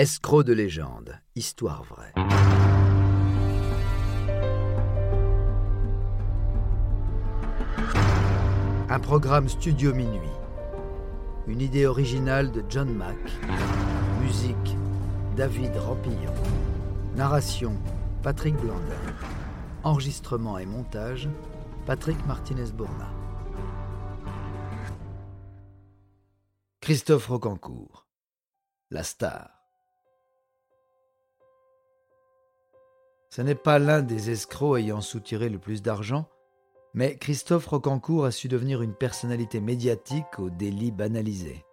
Escroc 0.00 0.44
de 0.44 0.54
légende, 0.54 1.20
histoire 1.36 1.84
vraie. 1.84 2.14
Un 8.88 8.98
programme 8.98 9.50
studio 9.50 9.92
minuit. 9.92 10.30
Une 11.46 11.60
idée 11.60 11.84
originale 11.84 12.50
de 12.50 12.64
John 12.70 12.88
Mack. 12.94 13.18
Musique 14.22 14.74
David 15.36 15.76
Rampillon. 15.76 16.32
Narration 17.14 17.74
Patrick 18.22 18.56
Blandin. 18.56 19.14
Enregistrement 19.84 20.56
et 20.56 20.64
montage 20.64 21.28
Patrick 21.84 22.16
Martinez-Bourna. 22.26 23.10
Christophe 26.80 27.26
Rocancourt. 27.26 28.06
La 28.90 29.02
star. 29.02 29.59
Ce 33.30 33.42
n'est 33.42 33.54
pas 33.54 33.78
l'un 33.78 34.02
des 34.02 34.30
escrocs 34.30 34.80
ayant 34.80 35.00
soutiré 35.00 35.48
le 35.48 35.58
plus 35.58 35.82
d'argent, 35.82 36.28
mais 36.94 37.16
Christophe 37.16 37.66
Rocancourt 37.66 38.24
a 38.24 38.32
su 38.32 38.48
devenir 38.48 38.82
une 38.82 38.94
personnalité 38.94 39.60
médiatique 39.60 40.40
au 40.40 40.50
délit 40.50 40.90
banalisé. 40.90 41.64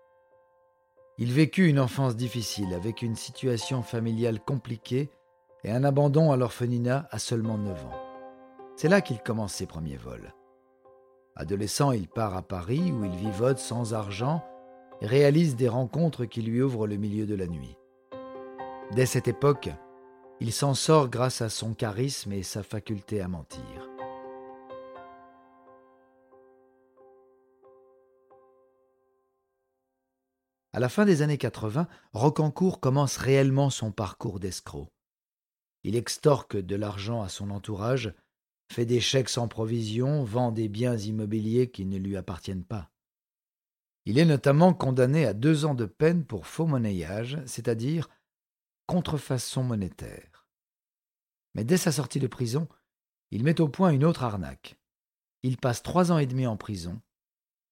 Il 1.17 1.33
vécut 1.33 1.67
une 1.67 1.79
enfance 1.79 2.15
difficile 2.15 2.75
avec 2.75 3.01
une 3.01 3.15
situation 3.15 3.81
familiale 3.81 4.39
compliquée 4.39 5.09
et 5.63 5.71
un 5.71 5.83
abandon 5.83 6.31
à 6.31 6.37
l'orphelinat 6.37 7.07
à 7.09 7.17
seulement 7.17 7.57
9 7.57 7.85
ans. 7.85 7.99
C'est 8.75 8.87
là 8.87 9.01
qu'il 9.01 9.19
commence 9.19 9.53
ses 9.53 9.65
premiers 9.65 9.97
vols. 9.97 10.35
Adolescent, 11.35 11.91
il 11.91 12.07
part 12.07 12.37
à 12.37 12.43
Paris 12.43 12.91
où 12.91 13.03
il 13.03 13.15
vivote 13.15 13.57
sans 13.57 13.95
argent 13.95 14.43
et 15.01 15.07
réalise 15.07 15.55
des 15.55 15.69
rencontres 15.69 16.25
qui 16.25 16.43
lui 16.43 16.61
ouvrent 16.61 16.85
le 16.85 16.97
milieu 16.97 17.25
de 17.25 17.33
la 17.33 17.47
nuit. 17.47 17.77
Dès 18.91 19.07
cette 19.07 19.27
époque, 19.27 19.69
il 20.39 20.53
s'en 20.53 20.73
sort 20.73 21.09
grâce 21.09 21.41
à 21.41 21.49
son 21.49 21.73
charisme 21.73 22.31
et 22.31 22.43
sa 22.43 22.63
faculté 22.63 23.21
à 23.21 23.27
mentir. 23.27 23.89
À 30.73 30.79
la 30.79 30.89
fin 30.89 31.05
des 31.05 31.23
années 31.23 31.39
80, 31.39 31.87
Rocancourt 32.13 32.79
commence 32.79 33.17
réellement 33.17 33.71
son 33.71 33.91
parcours 33.91 34.39
d'escroc. 34.39 34.89
Il 35.83 35.95
extorque 35.95 36.55
de 36.55 36.75
l'argent 36.75 37.23
à 37.23 37.29
son 37.29 37.49
entourage, 37.49 38.13
fait 38.71 38.85
des 38.85 38.99
chèques 38.99 39.29
sans 39.29 39.47
provision, 39.47 40.23
vend 40.23 40.51
des 40.51 40.67
biens 40.67 40.95
immobiliers 40.95 41.71
qui 41.71 41.85
ne 41.85 41.97
lui 41.97 42.15
appartiennent 42.15 42.65
pas. 42.65 42.91
Il 44.05 44.19
est 44.19 44.25
notamment 44.25 44.73
condamné 44.73 45.25
à 45.25 45.33
deux 45.33 45.65
ans 45.65 45.73
de 45.73 45.85
peine 45.85 46.25
pour 46.25 46.45
faux 46.45 46.67
monnayage, 46.67 47.39
c'est-à-dire 47.47 48.07
contrefaçon 48.85 49.63
monétaire. 49.63 50.36
Mais 51.57 51.63
dès 51.63 51.77
sa 51.77 51.91
sortie 51.91 52.19
de 52.19 52.27
prison, 52.27 52.67
il 53.31 53.43
met 53.43 53.59
au 53.59 53.67
point 53.67 53.89
une 53.89 54.05
autre 54.05 54.23
arnaque. 54.23 54.77
Il 55.41 55.57
passe 55.57 55.81
trois 55.81 56.11
ans 56.11 56.19
et 56.19 56.27
demi 56.27 56.45
en 56.45 56.55
prison, 56.55 57.01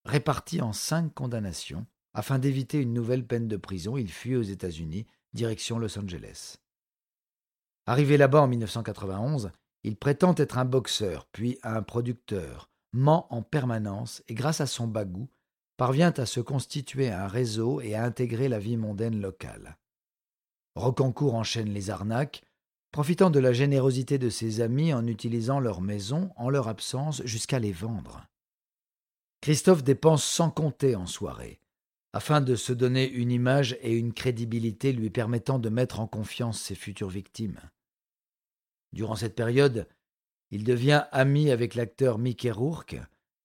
répartis 0.06 0.62
en 0.62 0.74
cinq 0.74 1.14
condamnations. 1.14 1.86
Afin 2.16 2.40
d'éviter 2.40 2.80
une 2.80 2.94
nouvelle 2.94 3.28
peine 3.28 3.48
de 3.48 3.58
prison, 3.58 3.98
il 3.98 4.12
fuit 4.12 4.36
aux 4.36 4.42
États-Unis, 4.42 5.06
direction 5.34 5.78
Los 5.78 6.00
Angeles. 6.00 6.58
Arrivé 7.86 8.18
là-bas 8.18 8.42
en 8.42 8.48
1991, 8.48 9.52
il 9.84 9.98
prétend 9.98 10.34
être 10.36 10.58
un 10.58 10.66
boxeur, 10.66 11.28
puis 11.32 11.60
un 11.62 11.84
producteur, 11.84 12.72
ment 12.94 13.28
en 13.32 13.44
permanence 13.44 14.24
et 14.28 14.34
grâce 14.34 14.62
à 14.62 14.66
son 14.66 14.88
bagou, 14.88 15.30
parvient 15.78 16.14
à 16.14 16.26
se 16.26 16.40
constituer 16.40 17.12
un 17.12 17.28
réseau 17.28 17.82
et 17.82 17.94
à 17.94 18.04
intégrer 18.04 18.48
la 18.48 18.60
vie 18.60 18.78
mondaine 18.78 19.20
locale. 19.20 19.78
Rocancourt 20.76 21.36
enchaîne 21.36 21.70
les 21.70 21.90
arnaques, 21.90 22.42
profitant 22.96 23.30
de 23.30 23.40
la 23.40 23.52
générosité 23.52 24.18
de 24.18 24.30
ses 24.30 24.62
amis 24.62 24.94
en 24.94 25.06
utilisant 25.06 25.60
leurs 25.60 25.82
maisons 25.82 26.32
en 26.38 26.50
leur 26.50 26.70
absence 26.70 27.22
jusqu'à 27.26 27.60
les 27.60 27.74
vendre. 27.74 28.26
Christophe 29.42 29.84
dépense 29.84 30.24
sans 30.24 30.50
compter 30.50 30.96
en 30.96 31.06
soirée, 31.06 31.60
afin 32.14 32.40
de 32.40 32.56
se 32.56 32.72
donner 32.72 33.10
une 33.10 33.32
image 33.32 33.78
et 33.82 33.92
une 33.92 34.14
crédibilité 34.14 34.94
lui 34.94 35.10
permettant 35.10 35.60
de 35.60 35.68
mettre 35.68 36.00
en 36.00 36.08
confiance 36.08 36.62
ses 36.62 36.74
futures 36.74 37.10
victimes. 37.10 37.60
Durant 38.94 39.18
cette 39.18 39.36
période, 39.36 39.90
il 40.52 40.64
devient 40.64 41.04
ami 41.12 41.52
avec 41.52 41.76
l'acteur 41.76 42.18
Mickey 42.18 42.50
Rourke, 42.50 42.96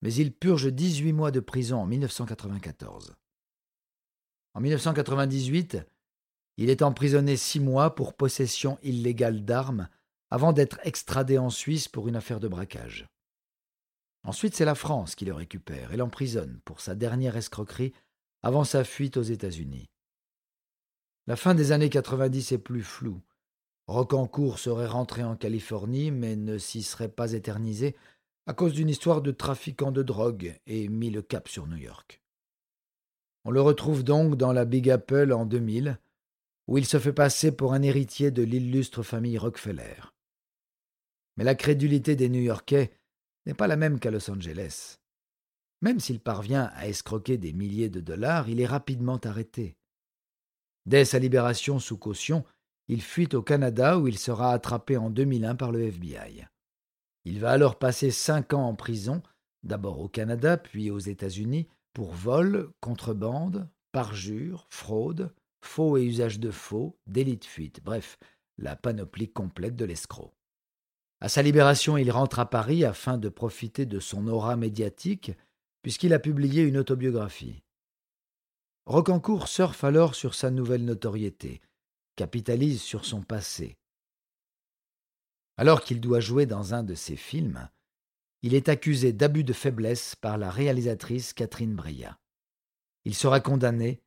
mais 0.00 0.14
il 0.14 0.32
purge 0.32 0.72
18 0.72 1.12
mois 1.12 1.32
de 1.32 1.40
prison 1.40 1.78
en 1.78 1.86
1994. 1.86 3.16
En 4.54 4.60
1998, 4.60 5.78
il 6.60 6.68
est 6.68 6.82
emprisonné 6.82 7.38
six 7.38 7.58
mois 7.58 7.94
pour 7.94 8.12
possession 8.12 8.78
illégale 8.82 9.46
d'armes 9.46 9.88
avant 10.30 10.52
d'être 10.52 10.78
extradé 10.84 11.38
en 11.38 11.48
Suisse 11.48 11.88
pour 11.88 12.06
une 12.06 12.16
affaire 12.16 12.38
de 12.38 12.48
braquage. 12.48 13.08
Ensuite, 14.24 14.54
c'est 14.54 14.66
la 14.66 14.74
France 14.74 15.14
qui 15.14 15.24
le 15.24 15.32
récupère 15.32 15.94
et 15.94 15.96
l'emprisonne 15.96 16.60
pour 16.66 16.82
sa 16.82 16.94
dernière 16.94 17.38
escroquerie 17.38 17.94
avant 18.42 18.64
sa 18.64 18.84
fuite 18.84 19.16
aux 19.16 19.22
États-Unis. 19.22 19.88
La 21.26 21.36
fin 21.36 21.54
des 21.54 21.72
années 21.72 21.88
90 21.88 22.52
est 22.52 22.58
plus 22.58 22.82
floue. 22.82 23.22
Rocancourt 23.86 24.58
serait 24.58 24.86
rentré 24.86 25.24
en 25.24 25.36
Californie, 25.36 26.10
mais 26.10 26.36
ne 26.36 26.58
s'y 26.58 26.82
serait 26.82 27.08
pas 27.08 27.32
éternisé 27.32 27.96
à 28.46 28.52
cause 28.52 28.74
d'une 28.74 28.90
histoire 28.90 29.22
de 29.22 29.30
trafiquant 29.30 29.92
de 29.92 30.02
drogue 30.02 30.60
et 30.66 30.88
mis 30.88 31.08
le 31.08 31.22
cap 31.22 31.48
sur 31.48 31.66
New 31.66 31.78
York. 31.78 32.20
On 33.46 33.50
le 33.50 33.62
retrouve 33.62 34.04
donc 34.04 34.36
dans 34.36 34.52
la 34.52 34.66
Big 34.66 34.90
Apple 34.90 35.32
en 35.32 35.46
2000, 35.46 35.98
où 36.70 36.78
il 36.78 36.86
se 36.86 37.00
fait 37.00 37.12
passer 37.12 37.50
pour 37.50 37.74
un 37.74 37.82
héritier 37.82 38.30
de 38.30 38.42
l'illustre 38.42 39.02
famille 39.02 39.36
Rockefeller. 39.36 39.96
Mais 41.36 41.42
la 41.42 41.56
crédulité 41.56 42.14
des 42.14 42.28
New-Yorkais 42.28 42.92
n'est 43.44 43.54
pas 43.54 43.66
la 43.66 43.76
même 43.76 43.98
qu'à 43.98 44.12
Los 44.12 44.30
Angeles. 44.30 44.98
Même 45.82 45.98
s'il 45.98 46.20
parvient 46.20 46.70
à 46.76 46.86
escroquer 46.86 47.38
des 47.38 47.52
milliers 47.52 47.88
de 47.88 48.00
dollars, 48.00 48.48
il 48.48 48.60
est 48.60 48.66
rapidement 48.66 49.18
arrêté. 49.18 49.76
Dès 50.86 51.04
sa 51.04 51.18
libération 51.18 51.80
sous 51.80 51.98
caution, 51.98 52.44
il 52.86 53.02
fuit 53.02 53.34
au 53.34 53.42
Canada 53.42 53.98
où 53.98 54.06
il 54.06 54.18
sera 54.18 54.52
attrapé 54.52 54.96
en 54.96 55.10
2001 55.10 55.56
par 55.56 55.72
le 55.72 55.82
FBI. 55.82 56.46
Il 57.24 57.40
va 57.40 57.50
alors 57.50 57.80
passer 57.80 58.12
cinq 58.12 58.54
ans 58.54 58.68
en 58.68 58.76
prison, 58.76 59.22
d'abord 59.64 59.98
au 59.98 60.08
Canada 60.08 60.56
puis 60.56 60.92
aux 60.92 61.00
États-Unis, 61.00 61.66
pour 61.94 62.12
vol, 62.12 62.70
contrebande, 62.80 63.68
parjure, 63.90 64.66
fraude, 64.70 65.34
faux 65.60 65.96
et 65.96 66.04
usage 66.04 66.40
de 66.40 66.50
faux, 66.50 66.98
délit 67.06 67.36
de 67.36 67.44
fuite, 67.44 67.80
bref, 67.82 68.18
la 68.58 68.76
panoplie 68.76 69.30
complète 69.30 69.76
de 69.76 69.84
l'escroc. 69.84 70.34
À 71.20 71.28
sa 71.28 71.42
libération, 71.42 71.96
il 71.96 72.10
rentre 72.10 72.38
à 72.38 72.48
Paris 72.48 72.84
afin 72.84 73.18
de 73.18 73.28
profiter 73.28 73.86
de 73.86 74.00
son 74.00 74.26
aura 74.26 74.56
médiatique, 74.56 75.32
puisqu'il 75.82 76.14
a 76.14 76.18
publié 76.18 76.62
une 76.62 76.78
autobiographie. 76.78 77.62
Rocancourt 78.86 79.48
surfe 79.48 79.84
alors 79.84 80.14
sur 80.14 80.34
sa 80.34 80.50
nouvelle 80.50 80.84
notoriété, 80.84 81.60
capitalise 82.16 82.80
sur 82.82 83.04
son 83.04 83.22
passé. 83.22 83.76
Alors 85.56 85.82
qu'il 85.82 86.00
doit 86.00 86.20
jouer 86.20 86.46
dans 86.46 86.72
un 86.72 86.82
de 86.82 86.94
ses 86.94 87.16
films, 87.16 87.68
il 88.42 88.54
est 88.54 88.70
accusé 88.70 89.12
d'abus 89.12 89.44
de 89.44 89.52
faiblesse 89.52 90.16
par 90.16 90.38
la 90.38 90.50
réalisatrice 90.50 91.34
Catherine 91.34 91.74
Breillat. 91.74 92.18
Il 93.04 93.14
sera 93.14 93.40
condamné 93.40 94.00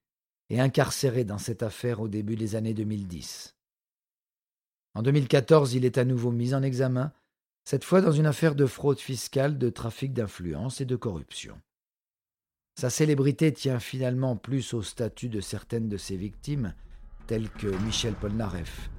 et 0.53 0.59
incarcéré 0.59 1.23
dans 1.23 1.39
cette 1.39 1.63
affaire 1.63 1.99
au 1.99 2.07
début 2.07 2.35
des 2.35 2.55
années 2.55 2.75
2010. 2.75 3.55
En 4.93 5.01
2014, 5.01 5.73
il 5.73 5.83
est 5.83 5.97
à 5.97 6.05
nouveau 6.05 6.29
mis 6.29 6.53
en 6.53 6.61
examen, 6.61 7.11
cette 7.65 7.83
fois 7.83 8.01
dans 8.01 8.11
une 8.11 8.27
affaire 8.27 8.53
de 8.53 8.67
fraude 8.67 8.99
fiscale, 8.99 9.57
de 9.57 9.71
trafic 9.71 10.13
d'influence 10.13 10.79
et 10.79 10.85
de 10.85 10.95
corruption. 10.95 11.59
Sa 12.79 12.91
célébrité 12.91 13.51
tient 13.51 13.79
finalement 13.79 14.35
plus 14.35 14.75
au 14.75 14.83
statut 14.83 15.27
de 15.27 15.41
certaines 15.41 15.89
de 15.89 15.97
ses 15.97 16.17
victimes, 16.17 16.75
telles 17.25 17.49
que 17.49 17.67
Michel 17.83 18.13
Polnareff, 18.13 18.91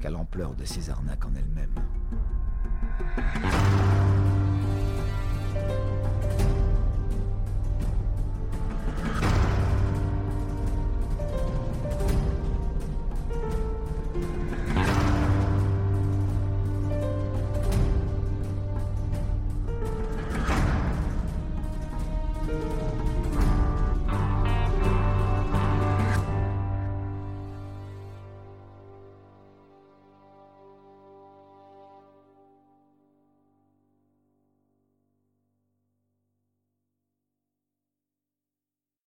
qu'à 0.00 0.10
l'ampleur 0.10 0.54
de 0.54 0.66
ses 0.66 0.90
arnaques 0.90 1.24
en 1.24 1.34
elle-même. 1.34 1.74